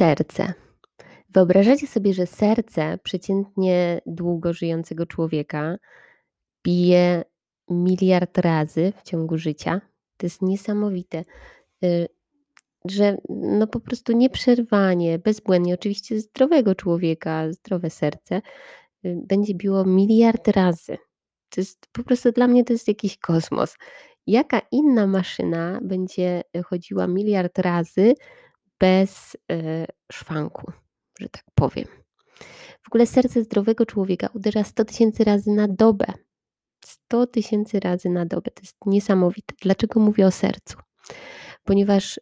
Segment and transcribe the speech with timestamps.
[0.00, 0.52] Serce.
[1.30, 5.76] Wyobrażacie sobie, że serce przeciętnie długo żyjącego człowieka
[6.64, 7.24] bije
[7.70, 9.80] miliard razy w ciągu życia?
[10.16, 11.24] To jest niesamowite,
[11.84, 12.08] y,
[12.84, 18.36] że no po prostu nieprzerwanie, bezbłędnie, oczywiście zdrowego człowieka, zdrowe serce
[19.04, 20.96] y, będzie biło miliard razy.
[21.50, 23.76] To jest po prostu dla mnie to jest jakiś kosmos.
[24.26, 28.14] Jaka inna maszyna będzie chodziła miliard razy
[28.80, 30.72] bez e, szwanku,
[31.20, 31.86] że tak powiem.
[32.82, 36.06] W ogóle serce zdrowego człowieka uderza 100 tysięcy razy na dobę.
[36.84, 38.50] 100 tysięcy razy na dobę.
[38.50, 39.54] To jest niesamowite.
[39.62, 40.78] Dlaczego mówię o sercu?
[41.64, 42.20] Ponieważ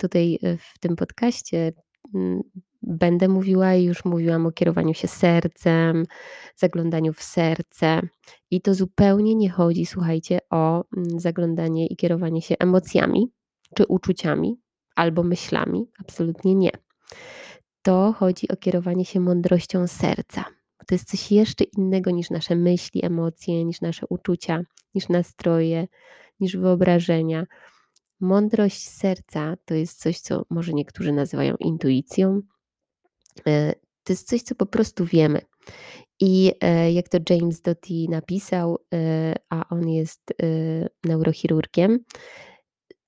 [0.00, 1.72] tutaj e, w tym podcaście
[2.14, 2.42] um,
[2.82, 6.04] będę mówiła i już mówiłam o kierowaniu się sercem,
[6.56, 8.00] zaglądaniu w serce.
[8.50, 13.32] I to zupełnie nie chodzi, słuchajcie, o um, zaglądanie i kierowanie się emocjami
[13.76, 14.61] czy uczuciami,
[14.96, 15.90] albo myślami.
[16.00, 16.70] Absolutnie nie.
[17.82, 20.44] To chodzi o kierowanie się mądrością serca.
[20.86, 24.62] To jest coś jeszcze innego niż nasze myśli, emocje, niż nasze uczucia,
[24.94, 25.88] niż nastroje,
[26.40, 27.46] niż wyobrażenia.
[28.20, 32.40] Mądrość serca to jest coś, co może niektórzy nazywają intuicją.
[33.46, 33.72] E,
[34.04, 35.40] to jest coś, co po prostu wiemy.
[36.20, 40.34] I e, jak to James Doty napisał, e, a on jest
[41.04, 42.04] neurochirurgiem,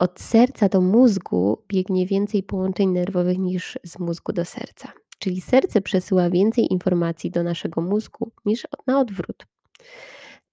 [0.00, 4.92] od serca do mózgu biegnie więcej połączeń nerwowych niż z mózgu do serca.
[5.18, 9.46] Czyli serce przesyła więcej informacji do naszego mózgu niż na odwrót.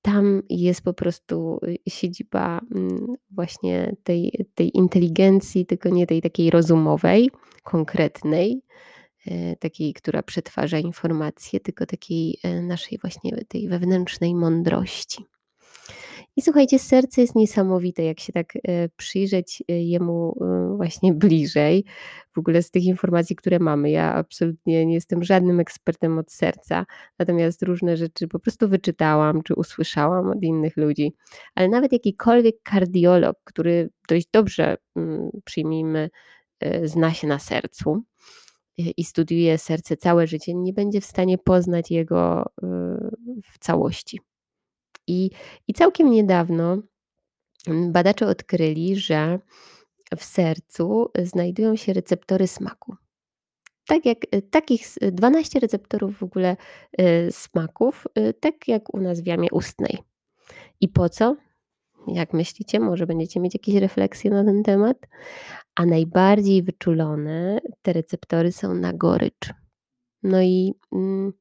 [0.02, 6.50] Tam jest po prostu y, siedziba mm, właśnie tej, tej inteligencji, tylko nie tej takiej
[6.50, 7.32] rozumowej,
[7.64, 8.62] konkretnej,
[9.26, 15.26] e, takiej, która przetwarza informacje, tylko takiej e, naszej właśnie tej wewnętrznej mądrości.
[16.36, 21.86] I słuchajcie, serce jest niesamowite, jak się tak e, przyjrzeć e, jemu e, właśnie bliżej.
[22.36, 23.92] W ogóle z tych informacji, które mamy.
[23.92, 26.86] Ja absolutnie nie jestem żadnym ekspertem od serca,
[27.20, 31.14] natomiast różne rzeczy po prostu wyczytałam czy usłyszałam od innych ludzi.
[31.56, 36.10] Ale nawet jakikolwiek kardiolog, który dość dobrze, mm, przyjmijmy,
[36.84, 38.04] zna się na sercu,
[38.78, 42.46] i studiuje serce całe życie, nie będzie w stanie poznać jego
[43.44, 44.20] w całości.
[45.08, 45.30] I,
[45.68, 46.78] I całkiem niedawno
[47.68, 49.40] mm, badacze odkryli, że
[50.18, 52.96] w sercu znajdują się receptory smaku.
[53.88, 56.58] Tak jak y, takich 12 receptorów w ogóle
[57.02, 59.98] y, smaków, y, tak jak u nas w jamie ustnej.
[60.82, 61.36] I po co?
[62.08, 62.80] Jak myślicie?
[62.80, 64.98] Może będziecie mieć jakieś refleksje na ten temat?
[65.76, 69.54] A najbardziej wyczulone te receptory są na gorycz.
[70.24, 71.34] No i mm,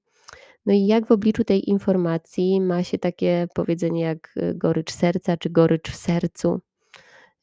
[0.67, 5.37] no i jak w obliczu tej informacji ma się takie powiedzenie jak y, gorycz serca
[5.37, 6.61] czy gorycz w sercu?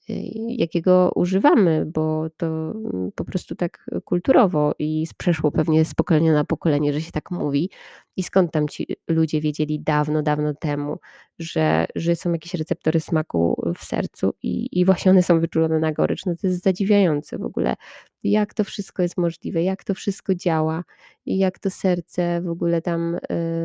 [0.10, 6.34] Y, jakiego używamy, bo to mm, po prostu tak kulturowo i przeszło pewnie z pokolenia
[6.34, 7.70] na pokolenie, że się tak mówi.
[8.18, 11.00] I skąd tam ci ludzie wiedzieli dawno, dawno temu,
[11.40, 15.92] że, że są jakieś receptory smaku w sercu i, i właśnie one są wyczulone na
[15.92, 16.26] gorycz.
[16.26, 17.76] No to jest zadziwiające w ogóle,
[18.24, 20.84] jak to wszystko jest możliwe, jak to wszystko działa
[21.26, 23.20] i jak to serce w ogóle tam y,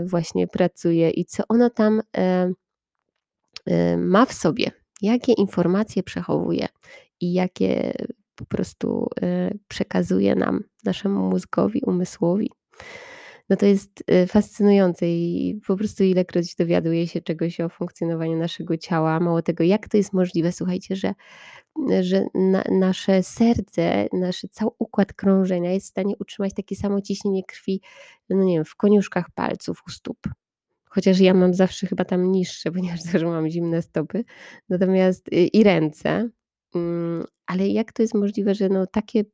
[0.06, 2.02] właśnie pracuje i co ono tam
[3.68, 4.70] y, ma w sobie
[5.02, 6.66] jakie informacje przechowuje
[7.20, 7.92] i jakie
[8.34, 12.50] po prostu e, przekazuje nam, naszemu mózgowi, umysłowi.
[13.50, 18.76] No to jest e, fascynujące i po prostu ilekroć dowiaduje się czegoś o funkcjonowaniu naszego
[18.76, 21.14] ciała, mało tego, jak to jest możliwe, słuchajcie, że,
[22.00, 27.44] że na, nasze serce, nasz cały układ krążenia jest w stanie utrzymać takie samo ciśnienie
[27.44, 27.80] krwi,
[28.30, 30.18] no nie wiem, w koniuszkach palców u stóp.
[30.90, 34.24] Chociaż ja mam zawsze chyba tam niższe, ponieważ też mam zimne stopy.
[34.68, 36.28] Natomiast y, i ręce.
[36.74, 39.24] Mm, ale jak to jest możliwe, że no takie,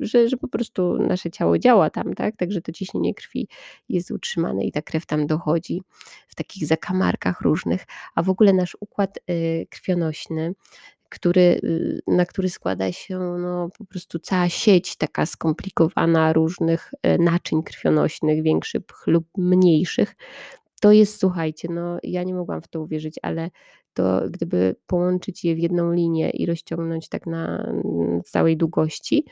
[0.00, 2.36] że, że po prostu nasze ciało działa tam, tak?
[2.36, 3.48] Także to ciśnienie krwi
[3.88, 5.82] jest utrzymane i ta krew tam dochodzi
[6.28, 10.54] w takich zakamarkach różnych, a w ogóle nasz układ y, krwionośny,
[11.08, 17.62] który, y, na który składa się no, po prostu cała sieć taka skomplikowana różnych naczyń
[17.62, 20.14] krwionośnych, większych lub mniejszych,
[20.80, 23.50] to jest, słuchajcie, no ja nie mogłam w to uwierzyć, ale
[23.94, 27.72] to gdyby połączyć je w jedną linię i rozciągnąć tak na
[28.24, 29.24] całej długości,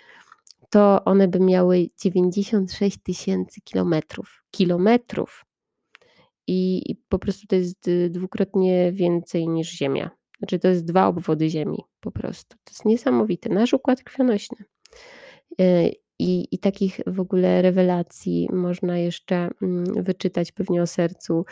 [0.71, 4.43] to one by miały 96 tysięcy kilometrów.
[4.51, 5.45] Kilometrów.
[6.47, 10.11] I, po prostu to jest dwukrotnie więcej niż Ziemia.
[10.39, 12.57] Znaczy to jest dwa obwody Ziemi po prostu.
[12.65, 13.49] To jest niesamowite.
[13.49, 14.57] Nasz układ krwionośny.
[16.19, 21.45] I, I takich w ogóle rewelacji można jeszcze mm, wyczytać pewnie o sercu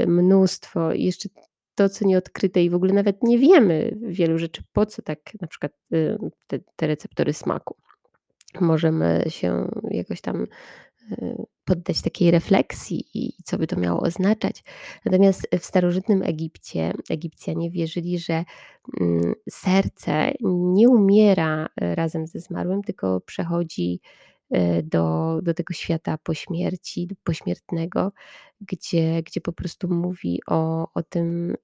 [0.00, 0.92] y, mnóstwo.
[0.92, 1.28] I jeszcze
[1.74, 5.48] to, co nieodkryte i w ogóle nawet nie wiemy wielu rzeczy, po co tak na
[5.48, 7.76] przykład y, te, te receptory smaku.
[8.60, 10.46] możemy się jakoś tam
[11.64, 14.64] poddać takiej refleksji i co by to miało oznaczać.
[15.04, 18.44] Natomiast w starożytnym Egipcie Egipcjanie wierzyli, że
[19.00, 20.32] mm, serce
[20.74, 24.00] nie umiera e, razem ze zmarłym, tylko przechodzi
[24.50, 28.12] e, do, do tego świata po śmierci, pośmiertnego,
[28.60, 31.56] gdzie, gdzie po prostu mówi o, o tym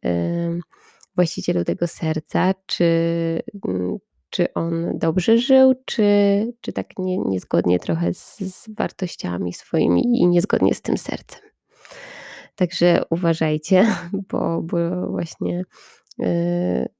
[1.16, 2.84] właścicielu tego serca, czy,
[3.68, 3.98] mm,
[4.36, 6.02] czy on dobrze żył, czy,
[6.60, 11.40] czy tak nie, niezgodnie trochę z, z wartościami swoimi i niezgodnie z tym sercem.
[12.54, 13.86] Także uważajcie,
[14.30, 15.64] bo, bo właśnie
[16.18, 16.26] yy,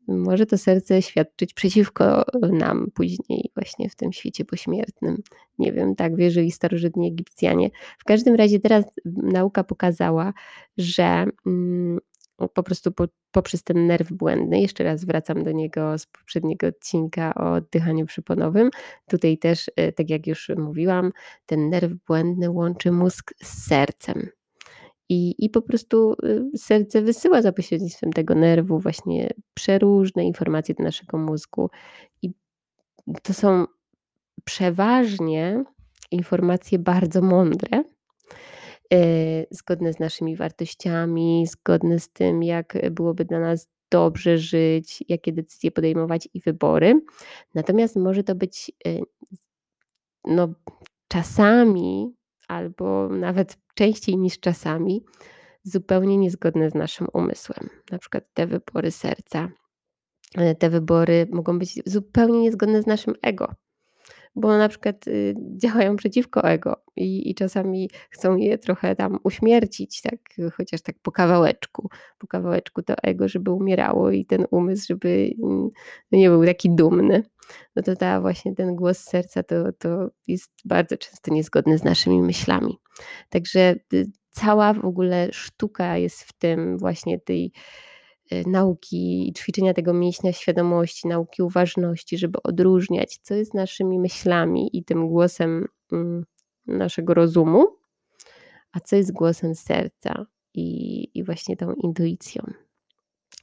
[0.08, 5.22] może to serce świadczyć przeciwko nam później, właśnie w tym świecie pośmiertnym.
[5.58, 7.70] Nie wiem, tak wierzyli starożytni Egipcjanie.
[7.98, 10.32] W każdym razie teraz nauka pokazała,
[10.78, 11.98] że yy,
[12.36, 14.60] po prostu po, poprzez ten nerw błędny.
[14.60, 18.70] Jeszcze raz wracam do niego z poprzedniego odcinka o oddychaniu przyponowym.
[19.08, 21.12] Tutaj też, y, tak jak już mówiłam,
[21.46, 24.28] ten nerw błędny łączy mózg z sercem.
[25.08, 30.84] I, I po prostu y, serce wysyła za pośrednictwem tego nerwu właśnie przeróżne informacje do
[30.84, 31.70] naszego mózgu.
[32.22, 32.32] I
[33.22, 33.64] to są
[34.44, 35.64] przeważnie
[36.10, 37.84] informacje bardzo mądre,
[39.50, 45.70] zgodne z naszymi wartościami, zgodne z tym, jak byłoby dla nas dobrze żyć, jakie decyzje
[45.70, 47.00] podejmować i wybory.
[47.54, 49.00] Natomiast może to być y,
[50.24, 50.48] no,
[51.08, 52.14] czasami,
[52.48, 55.04] albo nawet częściej niż czasami,
[55.62, 57.68] zupełnie niezgodne z naszym umysłem.
[57.90, 59.48] Na przykład te wybory serca,
[60.58, 63.54] te wybory mogą być zupełnie niezgodne z naszym ego
[64.36, 70.02] bo na przykład y, działają przeciwko ego i, i czasami chcą je trochę tam uśmiercić,
[70.02, 70.20] tak,
[70.56, 71.88] chociaż tak po kawałeczku,
[72.18, 75.68] po kawałeczku to ego, żeby umierało i ten umysł, żeby mm,
[76.12, 77.22] nie był taki dumny.
[77.76, 82.22] No to ta właśnie ten głos serca to, to jest bardzo często niezgodny z naszymi
[82.22, 82.78] myślami.
[83.28, 87.52] Także y, cała w ogóle sztuka jest w tym właśnie tej
[88.32, 94.84] Y, nauki, ćwiczenia tego mięśnia świadomości, nauki uważności, żeby odróżniać, co jest naszymi myślami i
[94.84, 96.24] tym głosem mm,
[96.66, 97.66] naszego rozumu,
[98.72, 102.52] a co jest głosem serca i, i właśnie tą intuicją.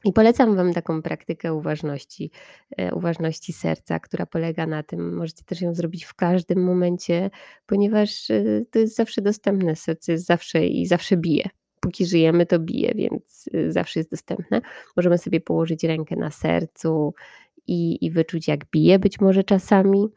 [0.05, 2.31] I polecam Wam taką praktykę uważności,
[2.77, 7.29] e, uważności serca, która polega na tym, możecie też ją zrobić w każdym momencie,
[7.65, 11.49] ponieważ e, to jest zawsze dostępne, serce jest zawsze i zawsze bije
[11.83, 14.61] póki żyjemy, to bije, więc y, zawsze jest dostępne.
[14.95, 17.13] Możemy sobie położyć rękę na sercu
[17.67, 20.07] i, i wyczuć, jak bije, być może czasami.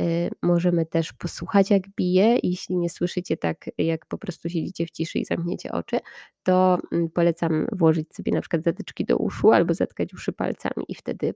[0.00, 2.38] Y, możemy też posłuchać, jak bije.
[2.42, 5.98] Jeśli nie słyszycie tak, jak po prostu siedzicie w ciszy i zamkniecie oczy,
[6.42, 10.94] to mm, polecam włożyć sobie na przykład zatyczki do uszu albo zatkać uszy palcami i
[10.94, 11.34] wtedy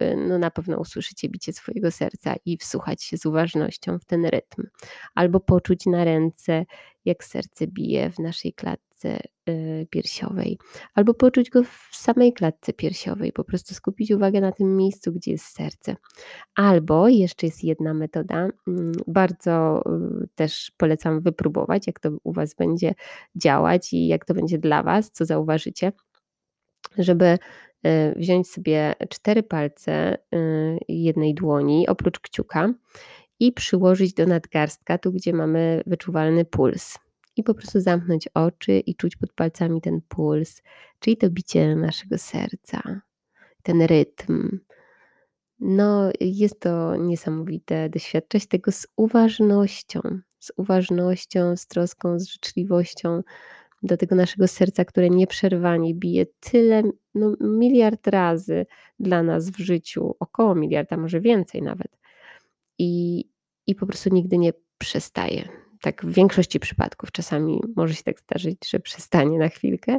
[0.00, 4.62] no na pewno usłyszycie bicie swojego serca i wsłuchać się z uważnością w ten rytm.
[5.14, 6.66] Albo poczuć na ręce,
[7.04, 10.58] jak serce bije w naszej klatce y, piersiowej,
[10.94, 15.30] albo poczuć go w samej klatce piersiowej, po prostu skupić uwagę na tym miejscu, gdzie
[15.30, 15.96] jest serce.
[16.54, 19.82] Albo jeszcze jest jedna metoda, mm, bardzo
[20.22, 22.94] y, też polecam wypróbować, jak to u Was będzie
[23.36, 25.92] działać i jak to będzie dla Was, co zauważycie
[26.98, 27.38] żeby Y,
[28.16, 30.18] wziąć sobie cztery palce y,
[30.88, 32.74] jednej dłoni oprócz kciuka
[33.40, 36.98] i przyłożyć do nadgarstka, tu gdzie mamy wyczuwalny puls.
[37.36, 40.62] I po prostu zamknąć oczy i czuć pod palcami ten puls,
[40.98, 43.00] czyli to bicie naszego serca,
[43.62, 44.58] ten rytm.
[45.60, 50.00] No, jest to niesamowite doświadczać tego z uważnością,
[50.38, 53.22] z uważnością, z troską, z życzliwością
[53.84, 56.82] do tego naszego serca, które nieprzerwanie bije tyle,
[57.14, 58.66] no miliard razy
[58.98, 61.98] dla nas w życiu, około miliarda, może więcej nawet.
[62.78, 63.24] I,
[63.66, 65.48] i po prostu nigdy nie przestaje.
[65.80, 67.12] Tak w większości przypadków.
[67.12, 69.98] Czasami może się tak zdarzyć, że przestanie na chwilkę,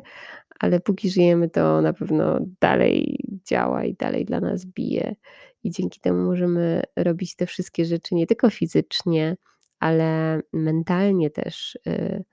[0.60, 5.16] ale póki żyjemy, to na pewno dalej działa i dalej dla nas bije.
[5.64, 9.38] I dzięki temu możemy robić te wszystkie rzeczy nie tylko fizycznie,
[9.80, 11.80] ale mentalnie też.
[11.86, 12.24] Yy,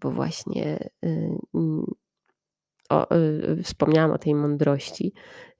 [0.00, 1.38] bo właśnie y,
[2.90, 5.12] o, y, wspomniałam o tej mądrości,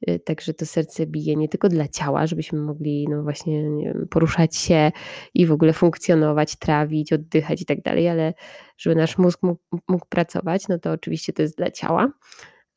[0.09, 4.57] y, także to serce bije nie tylko dla ciała, żebyśmy mogli no właśnie wiem, poruszać
[4.57, 4.93] się
[5.35, 8.35] i w ogóle funkcjonować, trawić, oddychać i tak dalej, ale
[8.79, 12.13] żeby nasz mózg mógł, mógł pracować, no to oczywiście to jest dla ciała,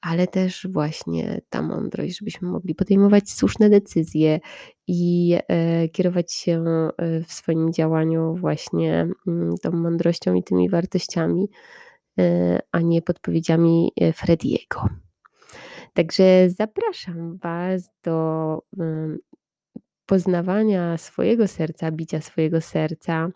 [0.02, 4.40] ale też właśnie ta mądrość, żebyśmy mogli podejmować słuszne decyzje
[4.88, 6.64] i e, kierować się
[6.98, 11.50] e, w swoim działaniu właśnie mm, tą mądrością i tymi wartościami,
[12.20, 14.90] e, a nie podpowiedziami Frediego.
[15.94, 18.60] Także zapraszam Was do
[20.06, 23.30] poznawania swojego serca, bicia swojego serca.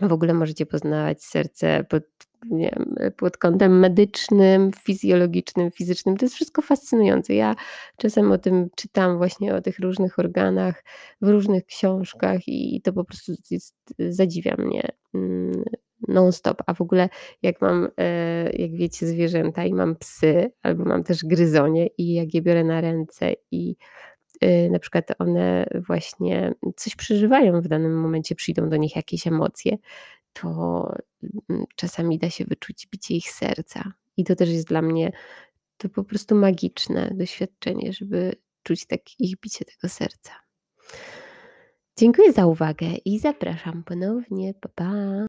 [0.00, 2.04] W ogóle możecie poznawać serce pod,
[2.50, 6.16] nie wiem, pod kątem medycznym, fizjologicznym, fizycznym.
[6.16, 7.34] To jest wszystko fascynujące.
[7.34, 7.54] Ja
[7.96, 10.84] czasem o tym czytam, właśnie o tych różnych organach
[11.20, 15.64] w różnych książkach i to po prostu jest, zadziwia mnie mm,
[16.08, 16.62] non-stop.
[16.66, 17.08] A w ogóle
[17.42, 22.34] jak mam, e, jak wiecie, zwierzęta i mam psy, albo mam też gryzonie i jak
[22.34, 23.76] je biorę na ręce i
[24.44, 29.78] y, na przykład one właśnie coś przeżywają w danym momencie, przyjdą do nich jakieś emocje,
[30.32, 30.86] to
[31.48, 33.92] mm, czasami da się wyczuć bicie ich serca.
[34.16, 35.12] I to też jest dla mnie
[35.76, 40.32] to po prostu magiczne doświadczenie, żeby czuć tak ich bicie tego serca.
[41.98, 44.54] Dziękuję za uwagę i zapraszam ponownie.
[44.54, 44.92] Pa, pa.